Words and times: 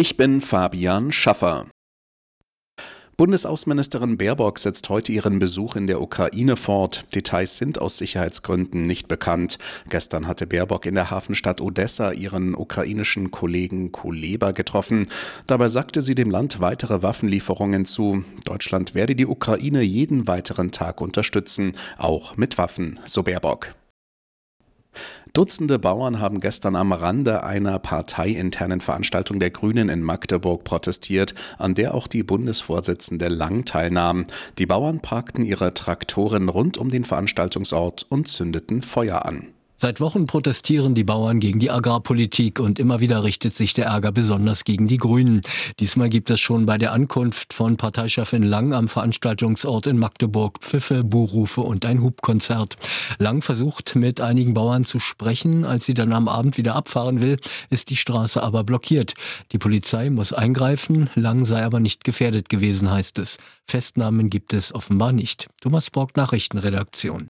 Ich 0.00 0.16
bin 0.16 0.40
Fabian 0.40 1.12
Schaffer. 1.12 1.66
Bundesaußenministerin 3.18 4.16
Baerbock 4.16 4.58
setzt 4.58 4.88
heute 4.88 5.12
ihren 5.12 5.38
Besuch 5.38 5.76
in 5.76 5.86
der 5.86 6.00
Ukraine 6.00 6.56
fort. 6.56 7.14
Details 7.14 7.58
sind 7.58 7.82
aus 7.82 7.98
Sicherheitsgründen 7.98 8.80
nicht 8.80 9.08
bekannt. 9.08 9.58
Gestern 9.90 10.26
hatte 10.26 10.46
Baerbock 10.46 10.86
in 10.86 10.94
der 10.94 11.10
Hafenstadt 11.10 11.60
Odessa 11.60 12.12
ihren 12.12 12.54
ukrainischen 12.54 13.30
Kollegen 13.30 13.92
Kuleba 13.92 14.52
getroffen. 14.52 15.06
Dabei 15.46 15.68
sagte 15.68 16.00
sie 16.00 16.14
dem 16.14 16.30
Land 16.30 16.60
weitere 16.60 17.02
Waffenlieferungen 17.02 17.84
zu. 17.84 18.24
Deutschland 18.46 18.94
werde 18.94 19.14
die 19.14 19.26
Ukraine 19.26 19.82
jeden 19.82 20.26
weiteren 20.26 20.70
Tag 20.70 21.02
unterstützen, 21.02 21.72
auch 21.98 22.38
mit 22.38 22.56
Waffen, 22.56 22.98
so 23.04 23.22
Baerbock. 23.22 23.74
Dutzende 25.32 25.78
Bauern 25.78 26.20
haben 26.20 26.40
gestern 26.40 26.74
am 26.74 26.92
Rande 26.92 27.44
einer 27.44 27.78
parteiinternen 27.78 28.80
Veranstaltung 28.80 29.38
der 29.38 29.50
Grünen 29.50 29.88
in 29.88 30.02
Magdeburg 30.02 30.64
protestiert, 30.64 31.34
an 31.56 31.74
der 31.74 31.94
auch 31.94 32.08
die 32.08 32.24
Bundesvorsitzende 32.24 33.28
Lang 33.28 33.64
teilnahm. 33.64 34.26
Die 34.58 34.66
Bauern 34.66 34.98
parkten 35.00 35.44
ihre 35.44 35.72
Traktoren 35.72 36.48
rund 36.48 36.78
um 36.78 36.90
den 36.90 37.04
Veranstaltungsort 37.04 38.06
und 38.08 38.26
zündeten 38.26 38.82
Feuer 38.82 39.24
an. 39.24 39.46
Seit 39.82 39.98
Wochen 39.98 40.26
protestieren 40.26 40.94
die 40.94 41.04
Bauern 41.04 41.40
gegen 41.40 41.58
die 41.58 41.70
Agrarpolitik 41.70 42.60
und 42.60 42.78
immer 42.78 43.00
wieder 43.00 43.24
richtet 43.24 43.56
sich 43.56 43.72
der 43.72 43.86
Ärger 43.86 44.12
besonders 44.12 44.64
gegen 44.64 44.88
die 44.88 44.98
Grünen. 44.98 45.40
Diesmal 45.78 46.10
gibt 46.10 46.28
es 46.28 46.38
schon 46.38 46.66
bei 46.66 46.76
der 46.76 46.92
Ankunft 46.92 47.54
von 47.54 47.78
Parteichefin 47.78 48.42
Lang 48.42 48.74
am 48.74 48.88
Veranstaltungsort 48.88 49.86
in 49.86 49.96
Magdeburg 49.96 50.58
Pfiffe, 50.58 51.02
Buhrufe 51.02 51.62
und 51.62 51.86
ein 51.86 52.02
Hubkonzert. 52.02 52.76
Lang 53.16 53.40
versucht 53.40 53.96
mit 53.96 54.20
einigen 54.20 54.52
Bauern 54.52 54.84
zu 54.84 55.00
sprechen. 55.00 55.64
Als 55.64 55.86
sie 55.86 55.94
dann 55.94 56.12
am 56.12 56.28
Abend 56.28 56.58
wieder 56.58 56.76
abfahren 56.76 57.22
will, 57.22 57.38
ist 57.70 57.88
die 57.88 57.96
Straße 57.96 58.42
aber 58.42 58.64
blockiert. 58.64 59.14
Die 59.52 59.58
Polizei 59.58 60.10
muss 60.10 60.34
eingreifen. 60.34 61.08
Lang 61.14 61.46
sei 61.46 61.64
aber 61.64 61.80
nicht 61.80 62.04
gefährdet 62.04 62.50
gewesen, 62.50 62.90
heißt 62.90 63.18
es. 63.18 63.38
Festnahmen 63.66 64.28
gibt 64.28 64.52
es 64.52 64.74
offenbar 64.74 65.12
nicht. 65.12 65.48
Thomas 65.62 65.88
Borg, 65.88 66.18
Nachrichtenredaktion. 66.18 67.28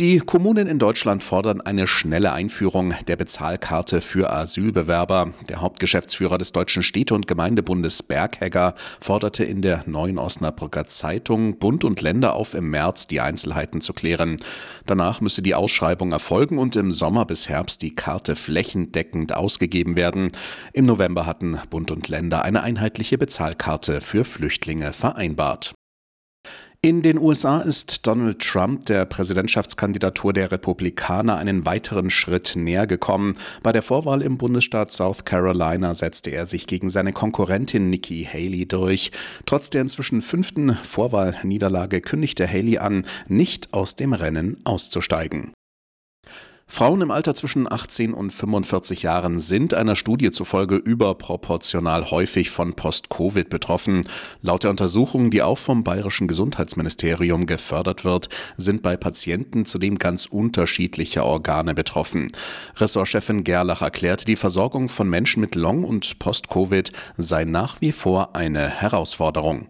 Die 0.00 0.18
Kommunen 0.18 0.66
in 0.66 0.78
Deutschland 0.78 1.22
fordern 1.22 1.60
eine 1.60 1.86
schnelle 1.86 2.32
Einführung 2.32 2.94
der 3.06 3.16
Bezahlkarte 3.16 4.00
für 4.00 4.32
Asylbewerber. 4.32 5.34
Der 5.50 5.60
Hauptgeschäftsführer 5.60 6.38
des 6.38 6.52
Deutschen 6.52 6.82
Städte- 6.82 7.12
und 7.12 7.26
Gemeindebundes 7.26 8.02
Berghegger 8.02 8.74
forderte 8.98 9.44
in 9.44 9.60
der 9.60 9.82
neuen 9.84 10.16
Osnabrücker 10.16 10.86
Zeitung 10.86 11.58
Bund 11.58 11.84
und 11.84 12.00
Länder 12.00 12.34
auf, 12.34 12.54
im 12.54 12.70
März 12.70 13.08
die 13.08 13.20
Einzelheiten 13.20 13.82
zu 13.82 13.92
klären. 13.92 14.38
Danach 14.86 15.20
müsse 15.20 15.42
die 15.42 15.54
Ausschreibung 15.54 16.12
erfolgen 16.12 16.56
und 16.56 16.76
im 16.76 16.92
Sommer 16.92 17.26
bis 17.26 17.50
Herbst 17.50 17.82
die 17.82 17.94
Karte 17.94 18.36
flächendeckend 18.36 19.34
ausgegeben 19.34 19.96
werden. 19.96 20.32
Im 20.72 20.86
November 20.86 21.26
hatten 21.26 21.58
Bund 21.68 21.90
und 21.90 22.08
Länder 22.08 22.42
eine 22.42 22.62
einheitliche 22.62 23.18
Bezahlkarte 23.18 24.00
für 24.00 24.24
Flüchtlinge 24.24 24.94
vereinbart. 24.94 25.74
In 26.82 27.02
den 27.02 27.18
USA 27.18 27.60
ist 27.60 28.06
Donald 28.06 28.38
Trump 28.38 28.86
der 28.86 29.04
Präsidentschaftskandidatur 29.04 30.32
der 30.32 30.50
Republikaner 30.50 31.36
einen 31.36 31.66
weiteren 31.66 32.08
Schritt 32.08 32.56
näher 32.56 32.86
gekommen. 32.86 33.34
Bei 33.62 33.70
der 33.70 33.82
Vorwahl 33.82 34.22
im 34.22 34.38
Bundesstaat 34.38 34.90
South 34.90 35.26
Carolina 35.26 35.92
setzte 35.92 36.30
er 36.30 36.46
sich 36.46 36.66
gegen 36.66 36.88
seine 36.88 37.12
Konkurrentin 37.12 37.90
Nikki 37.90 38.24
Haley 38.24 38.66
durch. 38.66 39.10
Trotz 39.44 39.68
der 39.68 39.82
inzwischen 39.82 40.22
fünften 40.22 40.74
Vorwahlniederlage 40.74 42.00
kündigte 42.00 42.48
Haley 42.48 42.78
an, 42.78 43.04
nicht 43.28 43.74
aus 43.74 43.94
dem 43.94 44.14
Rennen 44.14 44.56
auszusteigen. 44.64 45.52
Frauen 46.72 47.00
im 47.00 47.10
Alter 47.10 47.34
zwischen 47.34 47.70
18 47.70 48.14
und 48.14 48.30
45 48.30 49.02
Jahren 49.02 49.40
sind 49.40 49.74
einer 49.74 49.96
Studie 49.96 50.30
zufolge 50.30 50.76
überproportional 50.76 52.12
häufig 52.12 52.50
von 52.50 52.74
Post-Covid 52.74 53.50
betroffen. 53.50 54.06
Laut 54.40 54.62
der 54.62 54.70
Untersuchung, 54.70 55.32
die 55.32 55.42
auch 55.42 55.58
vom 55.58 55.82
Bayerischen 55.82 56.28
Gesundheitsministerium 56.28 57.46
gefördert 57.46 58.04
wird, 58.04 58.28
sind 58.56 58.82
bei 58.82 58.96
Patienten 58.96 59.66
zudem 59.66 59.98
ganz 59.98 60.26
unterschiedliche 60.26 61.24
Organe 61.24 61.74
betroffen. 61.74 62.28
Ressortchefin 62.76 63.42
Gerlach 63.42 63.82
erklärt, 63.82 64.28
die 64.28 64.36
Versorgung 64.36 64.88
von 64.88 65.10
Menschen 65.10 65.40
mit 65.40 65.56
Long- 65.56 65.82
und 65.82 66.20
Post-Covid 66.20 66.92
sei 67.16 67.44
nach 67.46 67.80
wie 67.80 67.90
vor 67.90 68.36
eine 68.36 68.68
Herausforderung. 68.68 69.58